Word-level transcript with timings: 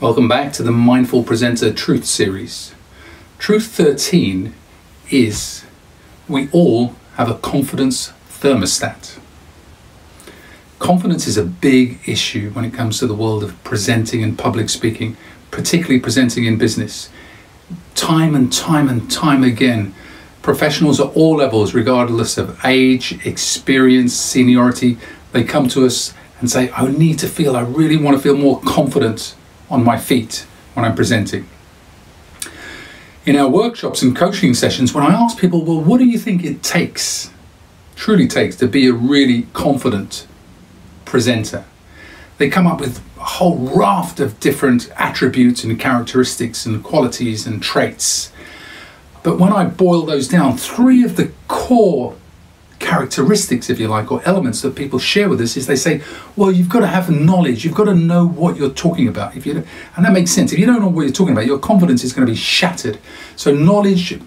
Welcome 0.00 0.28
back 0.28 0.54
to 0.54 0.62
the 0.62 0.72
Mindful 0.72 1.24
Presenter 1.24 1.70
Truth 1.74 2.06
series. 2.06 2.74
Truth 3.38 3.66
13 3.66 4.54
is 5.10 5.66
we 6.26 6.48
all 6.52 6.94
have 7.16 7.28
a 7.28 7.34
confidence 7.34 8.10
thermostat. 8.30 9.18
Confidence 10.78 11.26
is 11.26 11.36
a 11.36 11.44
big 11.44 11.98
issue 12.06 12.48
when 12.52 12.64
it 12.64 12.72
comes 12.72 12.98
to 13.00 13.06
the 13.06 13.14
world 13.14 13.44
of 13.44 13.62
presenting 13.62 14.22
and 14.22 14.38
public 14.38 14.70
speaking, 14.70 15.18
particularly 15.50 16.00
presenting 16.00 16.46
in 16.46 16.56
business. 16.56 17.10
Time 17.94 18.34
and 18.34 18.50
time 18.50 18.88
and 18.88 19.10
time 19.10 19.44
again, 19.44 19.94
professionals 20.40 20.98
at 20.98 21.08
all 21.08 21.36
levels, 21.36 21.74
regardless 21.74 22.38
of 22.38 22.58
age, 22.64 23.26
experience, 23.26 24.14
seniority, 24.14 24.96
they 25.32 25.44
come 25.44 25.68
to 25.68 25.84
us 25.84 26.14
and 26.38 26.50
say, 26.50 26.70
I 26.70 26.90
need 26.90 27.18
to 27.18 27.28
feel, 27.28 27.54
I 27.54 27.60
really 27.60 27.98
want 27.98 28.16
to 28.16 28.22
feel 28.22 28.38
more 28.38 28.62
confident 28.62 29.34
on 29.70 29.84
my 29.84 29.96
feet 29.96 30.46
when 30.74 30.84
I'm 30.84 30.94
presenting. 30.94 31.48
In 33.26 33.36
our 33.36 33.48
workshops 33.48 34.02
and 34.02 34.16
coaching 34.16 34.54
sessions, 34.54 34.92
when 34.92 35.04
I 35.04 35.14
ask 35.14 35.38
people, 35.38 35.64
well, 35.64 35.80
what 35.80 35.98
do 35.98 36.04
you 36.04 36.18
think 36.18 36.44
it 36.44 36.62
takes, 36.62 37.30
truly 37.94 38.26
takes, 38.26 38.56
to 38.56 38.66
be 38.66 38.88
a 38.88 38.92
really 38.92 39.46
confident 39.52 40.26
presenter? 41.04 41.64
They 42.38 42.48
come 42.48 42.66
up 42.66 42.80
with 42.80 43.02
a 43.18 43.24
whole 43.24 43.58
raft 43.58 44.20
of 44.20 44.40
different 44.40 44.90
attributes 44.96 45.62
and 45.62 45.78
characteristics 45.78 46.64
and 46.64 46.82
qualities 46.82 47.46
and 47.46 47.62
traits. 47.62 48.32
But 49.22 49.38
when 49.38 49.52
I 49.52 49.64
boil 49.64 50.06
those 50.06 50.26
down, 50.26 50.56
three 50.56 51.04
of 51.04 51.16
the 51.16 51.30
core 51.46 52.16
characteristics, 52.80 53.70
if 53.70 53.78
you 53.78 53.86
like, 53.86 54.10
or 54.10 54.20
elements 54.24 54.62
that 54.62 54.74
people 54.74 54.98
share 54.98 55.28
with 55.28 55.40
us 55.40 55.56
is 55.56 55.66
they 55.66 55.76
say, 55.76 56.02
well, 56.34 56.50
you've 56.50 56.68
got 56.68 56.80
to 56.80 56.86
have 56.88 57.10
knowledge, 57.10 57.64
you've 57.64 57.74
got 57.74 57.84
to 57.84 57.94
know 57.94 58.26
what 58.26 58.56
you're 58.56 58.70
talking 58.70 59.06
about. 59.06 59.36
If 59.36 59.46
you 59.46 59.64
and 59.96 60.04
that 60.04 60.12
makes 60.12 60.32
sense. 60.32 60.52
If 60.52 60.58
you 60.58 60.66
don't 60.66 60.80
know 60.80 60.88
what 60.88 61.02
you're 61.02 61.12
talking 61.12 61.32
about, 61.32 61.46
your 61.46 61.58
confidence 61.58 62.02
is 62.02 62.12
going 62.12 62.26
to 62.26 62.32
be 62.32 62.36
shattered. 62.36 62.98
So 63.36 63.54
knowledge 63.54 64.18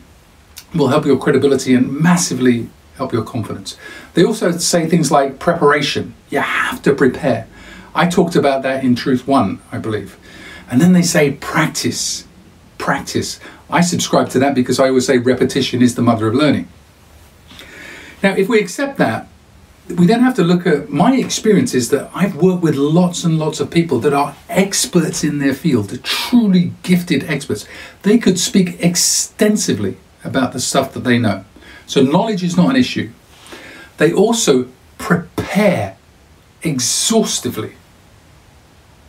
will 0.74 0.88
help 0.88 1.06
your 1.06 1.18
credibility 1.18 1.74
and 1.74 1.92
massively 2.00 2.70
help 2.96 3.12
your 3.12 3.24
confidence. 3.24 3.78
They 4.14 4.24
also 4.24 4.52
say 4.52 4.88
things 4.88 5.12
like 5.12 5.40
preparation. 5.40 6.14
You 6.30 6.40
have 6.40 6.82
to 6.84 6.94
prepare. 6.94 7.48
I 7.96 8.08
talked 8.08 8.36
about 8.36 8.64
that 8.64 8.84
in 8.84 8.96
Truth 8.96 9.28
1, 9.28 9.60
I 9.72 9.78
believe. 9.78 10.18
And 10.70 10.80
then 10.80 10.94
they 10.94 11.02
say 11.02 11.32
practice. 11.32 12.26
Practice. 12.78 13.40
I 13.70 13.82
subscribe 13.82 14.30
to 14.30 14.40
that 14.40 14.56
because 14.56 14.80
I 14.80 14.88
always 14.90 15.06
say 15.06 15.18
repetition 15.18 15.82
is 15.82 15.96
the 15.96 16.02
mother 16.02 16.28
of 16.28 16.36
learning. 16.36 16.68
Now, 18.24 18.36
if 18.36 18.48
we 18.48 18.60
accept 18.60 18.98
that, 19.00 19.28
we 19.90 20.08
then 20.08 20.22
have 20.22 20.36
to 20.36 20.46
look 20.46 20.66
at 20.66 20.90
my 20.90 21.18
experience 21.18 21.74
is 21.74 21.90
that 21.90 22.10
I've 22.16 22.38
worked 22.38 22.64
with 22.64 22.76
lots 22.76 23.26
and 23.26 23.38
lots 23.38 23.60
of 23.60 23.70
people 23.70 24.00
that 24.00 24.14
are 24.14 24.34
experts 24.48 25.26
in 25.26 25.40
their 25.40 25.54
field, 25.54 26.02
truly 26.04 26.72
gifted 26.84 27.26
experts. 27.26 27.68
They 28.04 28.18
could 28.18 28.40
speak 28.40 28.80
extensively 28.80 29.98
about 30.24 30.54
the 30.54 30.62
stuff 30.62 30.94
that 30.94 31.02
they 31.02 31.20
know. 31.20 31.44
So, 31.86 32.02
knowledge 32.02 32.44
is 32.44 32.56
not 32.56 32.70
an 32.70 32.76
issue. 32.78 33.12
They 33.98 34.14
also 34.14 34.70
prepare 34.98 35.98
exhaustively, 36.64 37.74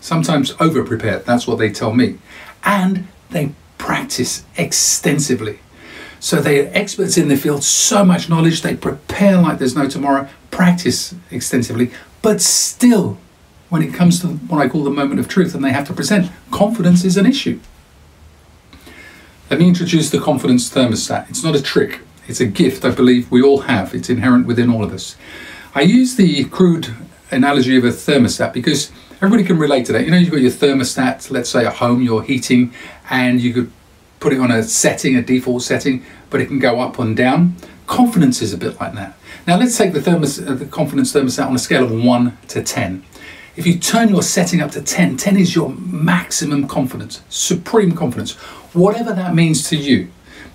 sometimes 0.00 0.54
over 0.58 0.84
prepared, 0.84 1.24
that's 1.24 1.46
what 1.46 1.58
they 1.58 1.70
tell 1.70 1.94
me. 1.94 2.18
And 2.64 3.06
they 3.30 3.52
practice 3.78 4.44
extensively. 4.56 5.60
So 6.24 6.40
they 6.40 6.64
are 6.64 6.70
experts 6.72 7.18
in 7.18 7.28
the 7.28 7.36
field, 7.36 7.62
so 7.62 8.02
much 8.02 8.30
knowledge, 8.30 8.62
they 8.62 8.74
prepare 8.74 9.36
like 9.42 9.58
there's 9.58 9.76
no 9.76 9.90
tomorrow, 9.90 10.26
practice 10.50 11.14
extensively, 11.30 11.90
but 12.22 12.40
still, 12.40 13.18
when 13.68 13.82
it 13.82 13.92
comes 13.92 14.20
to 14.22 14.28
what 14.28 14.58
I 14.58 14.70
call 14.70 14.84
the 14.84 14.90
moment 14.90 15.20
of 15.20 15.28
truth 15.28 15.54
and 15.54 15.62
they 15.62 15.72
have 15.72 15.86
to 15.88 15.92
present, 15.92 16.32
confidence 16.50 17.04
is 17.04 17.18
an 17.18 17.26
issue. 17.26 17.60
Let 19.50 19.60
me 19.60 19.68
introduce 19.68 20.08
the 20.08 20.18
confidence 20.18 20.70
thermostat. 20.70 21.28
It's 21.28 21.44
not 21.44 21.56
a 21.56 21.62
trick, 21.62 22.00
it's 22.26 22.40
a 22.40 22.46
gift 22.46 22.86
I 22.86 22.90
believe 22.92 23.30
we 23.30 23.42
all 23.42 23.60
have, 23.60 23.94
it's 23.94 24.08
inherent 24.08 24.46
within 24.46 24.70
all 24.70 24.82
of 24.82 24.94
us. 24.94 25.16
I 25.74 25.82
use 25.82 26.16
the 26.16 26.44
crude 26.44 26.88
analogy 27.30 27.76
of 27.76 27.84
a 27.84 27.88
thermostat 27.88 28.54
because 28.54 28.90
everybody 29.16 29.44
can 29.44 29.58
relate 29.58 29.84
to 29.86 29.92
that. 29.92 30.06
You 30.06 30.10
know, 30.10 30.16
you've 30.16 30.30
got 30.30 30.40
your 30.40 30.50
thermostat, 30.50 31.30
let's 31.30 31.50
say 31.50 31.66
at 31.66 31.74
home, 31.74 32.00
you're 32.00 32.22
heating, 32.22 32.72
and 33.10 33.42
you 33.42 33.52
could 33.52 33.70
put 34.24 34.32
it 34.32 34.40
on 34.40 34.50
a 34.50 34.62
setting, 34.62 35.16
a 35.16 35.22
default 35.22 35.62
setting, 35.62 36.02
but 36.30 36.40
it 36.40 36.46
can 36.46 36.58
go 36.58 36.80
up 36.80 36.98
and 36.98 37.14
down. 37.14 37.54
Confidence 37.86 38.40
is 38.40 38.54
a 38.54 38.56
bit 38.56 38.80
like 38.80 38.94
that. 38.94 39.18
Now 39.46 39.58
let's 39.58 39.76
take 39.76 39.92
the, 39.92 40.00
thermos, 40.00 40.40
uh, 40.40 40.54
the 40.54 40.64
confidence 40.64 41.12
thermostat 41.12 41.46
on 41.46 41.54
a 41.54 41.58
scale 41.58 41.84
of 41.84 41.92
1 41.92 42.38
to 42.48 42.62
10. 42.62 43.04
If 43.54 43.66
you 43.66 43.78
turn 43.78 44.08
your 44.08 44.22
setting 44.22 44.62
up 44.62 44.70
to 44.70 44.80
10, 44.80 45.18
10 45.18 45.36
is 45.36 45.54
your 45.54 45.68
maximum 45.68 46.66
confidence, 46.66 47.20
supreme 47.28 47.92
confidence, 47.92 48.32
whatever 48.72 49.12
that 49.12 49.34
means 49.34 49.68
to 49.68 49.76
you. 49.76 50.08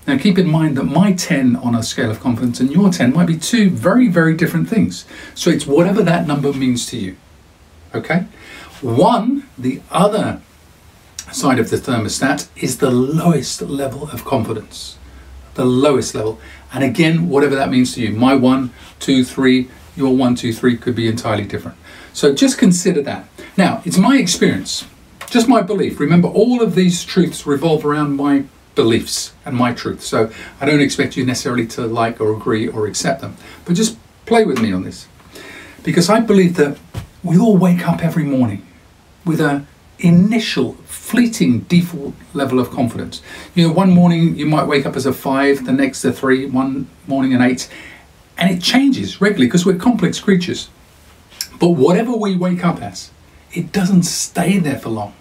Now 0.08 0.18
keep 0.18 0.40
in 0.40 0.48
mind 0.50 0.76
that 0.78 0.86
my 0.86 1.14
10 1.14 1.56
on 1.58 1.76
a 1.76 1.84
scale 1.84 2.10
of 2.10 2.20
confidence 2.20 2.60
and 2.60 2.72
your 2.72 2.90
10 2.90 3.14
might 3.14 3.28
be 3.28 3.38
two 3.38 3.70
very, 3.70 4.08
very 4.08 4.34
different 4.34 4.68
things. 4.68 5.06
So 5.36 5.52
it's 5.52 5.68
whatever 5.68 6.02
that 6.02 6.26
number 6.26 6.52
means 6.54 6.88
to 6.88 6.98
you. 6.98 7.18
Okay? 7.94 8.26
One, 8.82 9.48
the 9.60 9.84
other 9.92 10.42
side 11.32 11.60
of 11.60 11.70
the 11.70 11.78
thermostat 11.78 12.48
is 12.56 12.78
the 12.78 12.92
lowest 12.92 13.62
level 13.62 14.10
of 14.10 14.26
confidence. 14.26 14.98
The 15.56 15.66
lowest 15.66 16.16
level. 16.16 16.40
And 16.74 16.84
again, 16.84 17.30
whatever 17.30 17.56
that 17.56 17.70
means 17.70 17.94
to 17.96 18.02
you, 18.02 18.12
my 18.12 18.36
one, 18.36 18.72
two, 19.00 19.24
three, 19.24 19.70
your 19.96 20.16
one, 20.16 20.36
two, 20.36 20.54
three 20.54 20.78
could 20.78 20.96
be 20.96 21.08
entirely 21.08 21.46
different. 21.46 21.78
So 22.14 22.34
just 22.34 22.58
consider 22.58 23.02
that. 23.04 23.28
Now, 23.58 23.82
it's 23.86 23.98
my 23.98 24.18
experience, 24.18 24.86
just 25.30 25.48
my 25.48 25.62
belief. 25.62 26.00
Remember, 26.00 26.28
all 26.28 26.62
of 26.62 26.76
these 26.76 27.04
truths 27.04 27.46
revolve 27.46 27.86
around 27.86 28.16
my 28.16 28.46
beliefs 28.76 29.34
and 29.46 29.56
my 29.56 29.74
truth. 29.74 30.02
So 30.02 30.32
I 30.62 30.66
don't 30.66 30.82
expect 30.82 31.18
you 31.18 31.26
necessarily 31.26 31.68
to 31.68 31.86
like 31.86 32.22
or 32.22 32.32
agree 32.34 32.68
or 32.68 32.88
accept 32.88 33.22
them. 33.22 33.36
But 33.66 33.76
just 33.76 33.98
play 34.26 34.46
with 34.46 34.62
me 34.62 34.72
on 34.72 34.84
this. 34.84 35.08
Because 35.84 36.10
I 36.10 36.20
believe 36.20 36.56
that 36.56 36.78
we 37.24 37.38
all 37.38 37.58
wake 37.58 37.88
up 37.88 38.04
every 38.04 38.24
morning 38.24 38.66
with 39.26 39.42
a 39.42 39.66
initial 40.00 40.74
fleeting 40.86 41.62
default 41.62 42.14
level 42.34 42.60
of 42.60 42.70
confidence. 42.72 43.22
You 43.56 43.68
know, 43.68 43.74
one 43.74 43.92
morning 43.92 44.36
you 44.36 44.46
might 44.46 44.68
wake 44.68 44.86
up 44.86 44.96
as 44.96 45.06
a 45.06 45.14
five, 45.14 45.66
the 45.66 45.72
next 45.72 46.06
a 46.06 46.14
three, 46.14 46.46
one 46.46 46.88
morning 47.08 47.34
an 47.34 47.42
eight, 47.42 47.70
and 48.38 48.50
it 48.52 48.62
changes 48.62 49.20
regularly 49.20 49.48
because 49.48 49.66
we're 49.66 49.78
complex 49.78 50.20
creatures. 50.20 50.70
But 51.60 51.70
whatever 51.70 52.16
we 52.16 52.36
wake 52.36 52.64
up 52.64 52.82
as, 52.82 53.12
it 53.52 53.72
doesn't 53.72 54.04
stay 54.04 54.60
there 54.60 54.78
for 54.78 54.90
long. 54.90 55.14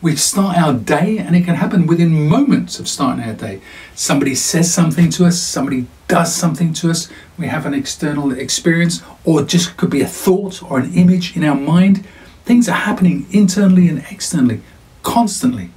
We 0.00 0.14
start 0.14 0.56
our 0.56 0.74
day, 0.74 1.18
and 1.18 1.34
it 1.34 1.44
can 1.44 1.56
happen 1.56 1.88
within 1.88 2.28
moments 2.28 2.78
of 2.78 2.86
starting 2.86 3.24
our 3.24 3.32
day. 3.32 3.60
Somebody 3.96 4.36
says 4.36 4.72
something 4.72 5.10
to 5.10 5.26
us, 5.26 5.40
somebody 5.40 5.86
does 6.06 6.32
something 6.32 6.72
to 6.74 6.90
us, 6.90 7.08
we 7.36 7.48
have 7.48 7.66
an 7.66 7.74
external 7.74 8.30
experience, 8.30 9.02
or 9.24 9.42
just 9.42 9.76
could 9.76 9.90
be 9.90 10.00
a 10.00 10.06
thought 10.06 10.62
or 10.62 10.78
an 10.78 10.94
image 10.94 11.36
in 11.36 11.42
our 11.42 11.56
mind 11.56 12.06
Things 12.48 12.66
are 12.66 12.72
happening 12.72 13.26
internally 13.30 13.90
and 13.90 14.02
externally 14.10 14.62
constantly 15.02 15.68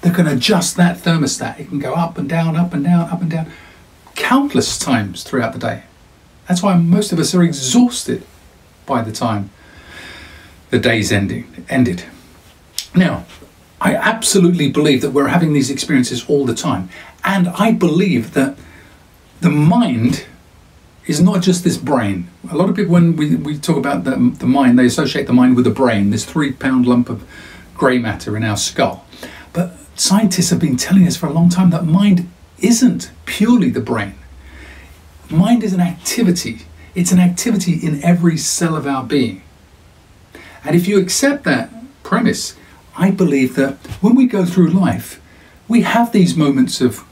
that 0.00 0.16
can 0.16 0.26
adjust 0.26 0.76
that 0.76 0.98
thermostat. 0.98 1.60
It 1.60 1.68
can 1.68 1.78
go 1.78 1.94
up 1.94 2.18
and 2.18 2.28
down, 2.28 2.56
up 2.56 2.74
and 2.74 2.82
down, 2.82 3.08
up 3.10 3.22
and 3.22 3.30
down, 3.30 3.52
countless 4.16 4.76
times 4.76 5.22
throughout 5.22 5.52
the 5.52 5.60
day. 5.60 5.84
That's 6.48 6.64
why 6.64 6.74
most 6.74 7.12
of 7.12 7.20
us 7.20 7.32
are 7.32 7.44
exhausted 7.44 8.24
by 8.86 9.02
the 9.02 9.12
time 9.12 9.50
the 10.70 10.80
day's 10.80 11.12
ending 11.12 11.64
ended. 11.68 12.02
Now, 12.92 13.24
I 13.80 13.94
absolutely 13.94 14.68
believe 14.68 15.02
that 15.02 15.12
we're 15.12 15.28
having 15.28 15.52
these 15.52 15.70
experiences 15.70 16.28
all 16.28 16.44
the 16.44 16.56
time, 16.56 16.88
and 17.22 17.46
I 17.50 17.70
believe 17.70 18.34
that 18.34 18.58
the 19.42 19.50
mind 19.50 20.26
is 21.06 21.20
not 21.20 21.40
just 21.40 21.62
this 21.62 21.76
brain. 21.76 22.28
A 22.50 22.56
lot 22.56 22.68
of 22.68 22.76
people, 22.76 22.92
when 22.92 23.16
we, 23.16 23.36
we 23.36 23.58
talk 23.58 23.76
about 23.76 24.04
the, 24.04 24.34
the 24.38 24.46
mind, 24.46 24.78
they 24.78 24.86
associate 24.86 25.26
the 25.26 25.32
mind 25.32 25.54
with 25.56 25.64
the 25.64 25.70
brain, 25.70 26.10
this 26.10 26.24
three 26.24 26.52
pound 26.52 26.86
lump 26.86 27.08
of 27.08 27.26
grey 27.74 27.98
matter 27.98 28.36
in 28.36 28.42
our 28.42 28.56
skull. 28.56 29.06
But 29.52 29.74
scientists 29.94 30.50
have 30.50 30.60
been 30.60 30.76
telling 30.76 31.06
us 31.06 31.16
for 31.16 31.26
a 31.26 31.32
long 31.32 31.48
time 31.48 31.70
that 31.70 31.84
mind 31.84 32.28
isn't 32.58 33.10
purely 33.24 33.70
the 33.70 33.80
brain. 33.80 34.14
Mind 35.30 35.62
is 35.62 35.72
an 35.72 35.80
activity, 35.80 36.62
it's 36.94 37.12
an 37.12 37.20
activity 37.20 37.74
in 37.74 38.02
every 38.02 38.36
cell 38.36 38.76
of 38.76 38.86
our 38.86 39.04
being. 39.04 39.42
And 40.64 40.74
if 40.74 40.88
you 40.88 40.98
accept 40.98 41.44
that 41.44 41.70
premise, 42.02 42.56
I 42.96 43.10
believe 43.10 43.54
that 43.56 43.74
when 44.00 44.14
we 44.14 44.26
go 44.26 44.44
through 44.44 44.70
life, 44.70 45.20
we 45.68 45.82
have 45.82 46.12
these 46.12 46.36
moments 46.36 46.80
of 46.80 47.04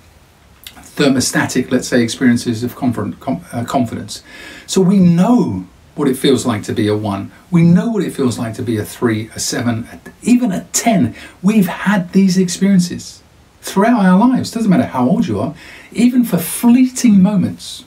thermostatic, 0.96 1.70
let's 1.70 1.88
say, 1.88 2.02
experiences 2.02 2.62
of 2.62 2.76
uh, 2.76 3.64
confidence. 3.64 4.22
So 4.66 4.80
we 4.80 4.98
know 4.98 5.66
what 5.94 6.08
it 6.08 6.16
feels 6.16 6.44
like 6.44 6.62
to 6.64 6.72
be 6.72 6.88
a 6.88 6.96
one. 6.96 7.30
We 7.50 7.62
know 7.62 7.90
what 7.90 8.02
it 8.02 8.12
feels 8.12 8.38
like 8.38 8.54
to 8.54 8.62
be 8.62 8.78
a 8.78 8.84
three, 8.84 9.28
a 9.34 9.40
seven, 9.40 9.88
even 10.22 10.52
a 10.52 10.64
10. 10.72 11.14
We've 11.42 11.68
had 11.68 12.12
these 12.12 12.36
experiences 12.36 13.22
throughout 13.60 14.04
our 14.04 14.18
lives. 14.18 14.50
Doesn't 14.50 14.70
matter 14.70 14.86
how 14.86 15.08
old 15.08 15.26
you 15.26 15.40
are, 15.40 15.54
even 15.92 16.24
for 16.24 16.38
fleeting 16.38 17.22
moments. 17.22 17.84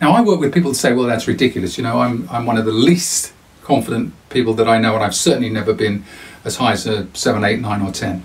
Now, 0.00 0.12
I 0.12 0.20
work 0.20 0.40
with 0.40 0.54
people 0.54 0.72
that 0.72 0.78
say, 0.78 0.92
well, 0.92 1.06
that's 1.06 1.26
ridiculous. 1.26 1.76
You 1.76 1.84
know, 1.84 2.00
I'm, 2.00 2.28
I'm 2.30 2.46
one 2.46 2.56
of 2.56 2.64
the 2.64 2.72
least 2.72 3.32
confident 3.62 4.14
people 4.30 4.54
that 4.54 4.68
I 4.68 4.78
know, 4.78 4.94
and 4.94 5.02
I've 5.02 5.14
certainly 5.14 5.50
never 5.50 5.74
been 5.74 6.04
as 6.44 6.56
high 6.56 6.72
as 6.72 6.86
a 6.86 7.08
seven, 7.14 7.44
eight, 7.44 7.60
nine, 7.60 7.82
or 7.82 7.92
10. 7.92 8.24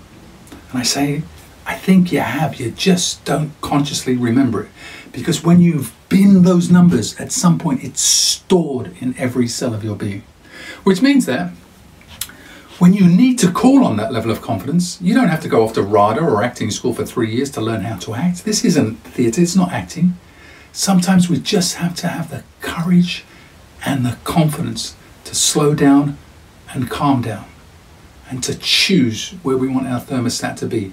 And 0.70 0.78
I 0.78 0.82
say, 0.82 1.22
I 1.66 1.74
think 1.74 2.12
you 2.12 2.20
have. 2.20 2.60
You 2.60 2.70
just 2.70 3.24
don't 3.24 3.52
consciously 3.60 4.16
remember 4.16 4.64
it. 4.64 4.68
Because 5.12 5.42
when 5.42 5.60
you've 5.60 5.94
been 6.08 6.42
those 6.42 6.70
numbers, 6.70 7.18
at 7.20 7.32
some 7.32 7.58
point 7.58 7.84
it's 7.84 8.00
stored 8.00 8.94
in 9.00 9.14
every 9.16 9.48
cell 9.48 9.72
of 9.72 9.84
your 9.84 9.96
being. 9.96 10.22
Which 10.82 11.00
means 11.00 11.26
that 11.26 11.52
when 12.78 12.92
you 12.92 13.06
need 13.06 13.38
to 13.38 13.52
call 13.52 13.84
on 13.84 13.96
that 13.96 14.12
level 14.12 14.30
of 14.30 14.42
confidence, 14.42 15.00
you 15.00 15.14
don't 15.14 15.28
have 15.28 15.40
to 15.42 15.48
go 15.48 15.62
off 15.62 15.74
to 15.74 15.82
RADA 15.82 16.20
or 16.20 16.42
acting 16.42 16.70
school 16.70 16.92
for 16.92 17.06
three 17.06 17.30
years 17.32 17.50
to 17.52 17.60
learn 17.60 17.82
how 17.82 17.96
to 17.98 18.14
act. 18.14 18.44
This 18.44 18.64
isn't 18.64 18.96
theatre, 18.96 19.40
it's 19.40 19.54
not 19.54 19.72
acting. 19.72 20.14
Sometimes 20.72 21.30
we 21.30 21.38
just 21.38 21.76
have 21.76 21.94
to 21.96 22.08
have 22.08 22.30
the 22.30 22.42
courage 22.60 23.24
and 23.86 24.04
the 24.04 24.18
confidence 24.24 24.96
to 25.24 25.34
slow 25.34 25.72
down 25.74 26.18
and 26.72 26.90
calm 26.90 27.22
down 27.22 27.44
and 28.28 28.42
to 28.42 28.58
choose 28.58 29.30
where 29.44 29.56
we 29.56 29.68
want 29.68 29.86
our 29.86 30.00
thermostat 30.00 30.56
to 30.56 30.66
be. 30.66 30.92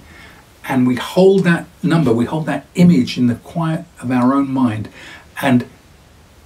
And 0.68 0.86
we 0.86 0.96
hold 0.96 1.44
that 1.44 1.66
number, 1.81 2.13
we 2.13 2.25
hold 2.25 2.46
that 2.46 2.66
image 2.75 3.18
in 3.18 3.28
the 3.28 3.36
quiet 3.36 3.86
of 4.02 4.12
our 4.12 4.34
own 4.34 4.52
mind 4.52 4.90
and 5.42 5.68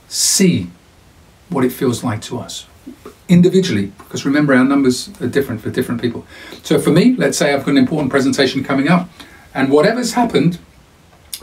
see 0.08 0.70
what 1.50 1.66
it 1.66 1.72
feels 1.72 2.04
like 2.04 2.22
to 2.22 2.40
us 2.40 2.66
individually 3.28 3.92
because 3.98 4.26
remember 4.26 4.54
our 4.54 4.64
numbers 4.64 5.10
are 5.20 5.28
different 5.28 5.62
for 5.62 5.70
different 5.70 6.02
people. 6.02 6.26
So 6.64 6.80
for 6.80 6.92
me 6.92 7.16
let's 7.16 7.38
say 7.38 7.54
i've 7.54 7.62
got 7.62 7.72
an 7.72 7.78
important 7.78 8.12
presentation 8.12 8.64
coming 8.64 8.88
up 8.88 9.10
and 9.54 9.72
whatever's 9.72 10.14
happened 10.14 10.60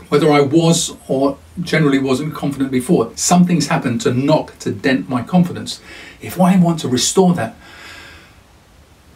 whether 0.09 0.31
i 0.31 0.39
was 0.39 0.95
or 1.07 1.37
generally 1.61 1.99
wasn't 1.99 2.33
confident 2.33 2.71
before 2.71 3.11
something's 3.15 3.67
happened 3.67 4.01
to 4.01 4.13
knock 4.13 4.57
to 4.59 4.71
dent 4.71 5.09
my 5.09 5.21
confidence. 5.21 5.81
If 6.21 6.39
i 6.39 6.57
want 6.57 6.79
to 6.79 6.87
restore 6.87 7.33
that 7.33 7.55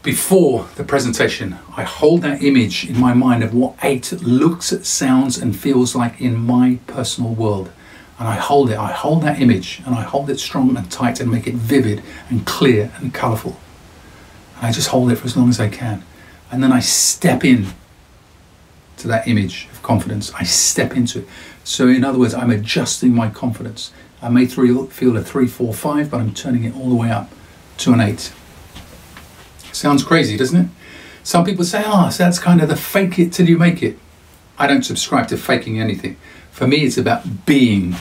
before 0.07 0.69
the 0.75 0.86
presentation, 0.86 1.57
I 1.75 1.83
hold 1.83 2.21
that 2.21 2.42
image 2.42 2.89
in 2.89 2.98
my 2.98 3.13
mind 3.13 3.44
of 3.44 3.54
what 3.54 3.75
eight 3.83 4.13
looks, 4.21 4.74
sounds, 4.88 5.38
and 5.38 5.54
feels 5.54 5.95
like 5.95 6.21
in 6.21 6.38
my 6.38 6.80
personal 6.88 7.33
world. 7.33 7.69
And 8.18 8.25
I 8.25 8.36
hold 8.36 8.69
it, 8.69 8.77
I 8.77 8.94
hold 8.94 9.21
that 9.24 9.42
image, 9.42 9.81
and 9.86 9.94
I 9.94 10.04
hold 10.04 10.30
it 10.30 10.39
strong 10.39 10.77
and 10.77 10.89
tight 10.89 11.19
and 11.19 11.30
make 11.30 11.45
it 11.45 11.56
vivid 11.56 12.01
and 12.30 12.45
clear 12.45 12.89
and 13.00 13.13
colourful. 13.13 13.59
And 14.56 14.68
I 14.68 14.71
just 14.71 14.88
hold 14.88 15.12
it 15.12 15.18
for 15.18 15.25
as 15.25 15.36
long 15.36 15.50
as 15.50 15.59
I 15.59 15.68
can. 15.68 16.06
And 16.54 16.63
then 16.63 16.71
I 16.71 16.80
step 16.80 17.44
in 17.44 17.65
to 19.00 19.09
that 19.09 19.27
image 19.27 19.68
of 19.74 19.83
confidence. 19.83 20.33
I 20.36 20.45
step 20.45 20.95
into 20.95 21.19
it. 21.19 21.27
So, 21.65 21.89
in 21.89 22.06
other 22.06 22.18
words, 22.18 22.33
I'm 22.33 22.50
adjusting 22.50 23.13
my 23.13 23.30
confidence. 23.30 23.92
I 24.21 24.30
may 24.30 24.45
feel 24.45 25.18
a 25.18 25.21
three, 25.21 25.48
four, 25.48 25.74
five, 25.74 26.09
but 26.09 26.21
I'm 26.21 26.33
turning 26.33 26.63
it 26.63 26.74
all 26.77 26.88
the 26.88 26.95
way 26.95 27.12
up 27.12 27.30
to 27.80 27.92
an 27.92 28.00
eight. 28.00 28.31
Sounds 29.77 30.03
crazy, 30.03 30.35
doesn't 30.35 30.59
it? 30.59 30.69
Some 31.21 31.45
people 31.45 31.63
say, 31.63 31.83
oh, 31.85 32.09
so 32.09 32.24
that's 32.24 32.39
kind 32.39 32.62
of 32.62 32.68
the 32.68 32.75
fake 32.75 33.19
it 33.19 33.31
till 33.31 33.47
you 33.47 33.59
make 33.59 33.83
it. 33.83 34.00
I 34.57 34.65
don't 34.65 34.81
subscribe 34.81 35.27
to 35.27 35.38
faking 35.38 35.79
anything. 35.79 36.18
For 36.50 36.65
me, 36.65 36.77
it's 36.77 36.97
about 36.97 37.45
being. 37.45 37.95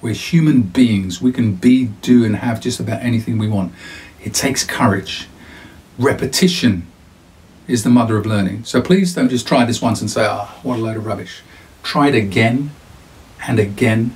We're 0.00 0.14
human 0.14 0.62
beings. 0.62 1.20
We 1.20 1.32
can 1.32 1.56
be, 1.56 1.86
do, 1.86 2.24
and 2.24 2.36
have 2.36 2.60
just 2.60 2.78
about 2.78 3.02
anything 3.02 3.36
we 3.36 3.48
want. 3.48 3.72
It 4.22 4.32
takes 4.32 4.62
courage. 4.64 5.26
Repetition 5.98 6.86
is 7.66 7.82
the 7.82 7.90
mother 7.90 8.16
of 8.16 8.24
learning. 8.24 8.62
So 8.64 8.80
please 8.80 9.12
don't 9.12 9.28
just 9.28 9.48
try 9.48 9.64
this 9.64 9.82
once 9.82 10.00
and 10.00 10.10
say, 10.10 10.24
ah, 10.24 10.54
oh, 10.54 10.60
what 10.62 10.78
a 10.78 10.82
load 10.82 10.96
of 10.96 11.04
rubbish. 11.04 11.42
Try 11.82 12.08
it 12.10 12.14
again 12.14 12.70
and 13.48 13.58
again 13.58 14.14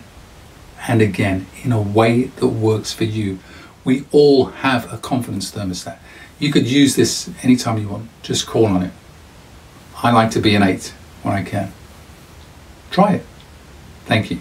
and 0.87 1.03
again 1.03 1.47
in 1.65 1.73
a 1.73 1.83
way 1.83 2.25
that 2.25 2.47
works 2.47 2.93
for 2.93 3.05
you. 3.05 3.41
We 3.83 4.05
all 4.13 4.47
have 4.47 4.93
a 4.93 4.99
confidence 4.99 5.51
thermostat. 5.51 5.99
You 6.39 6.53
could 6.53 6.67
use 6.67 6.97
this 6.97 7.31
anytime 7.43 7.79
you 7.79 7.89
want. 7.89 8.09
Just 8.23 8.47
call 8.47 8.67
on 8.67 8.83
it. 8.83 8.93
I 10.03 10.13
like 10.13 10.31
to 10.33 10.41
be 10.41 10.55
an 10.55 10.63
eight 10.63 10.93
when 11.23 11.35
I 11.35 11.43
can. 11.43 11.73
Try 12.91 13.15
it. 13.15 13.27
Thank 14.05 14.31
you. 14.31 14.41